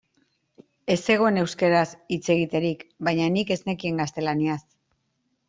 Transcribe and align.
Ez 0.93 0.95
zegoen 1.03 1.37
euskaraz 1.41 1.83
hitz 2.15 2.23
egiterik, 2.37 2.83
baina 3.09 3.29
nik 3.37 3.53
ez 3.59 3.61
nekien 3.71 4.03
gaztelaniaz. 4.05 4.61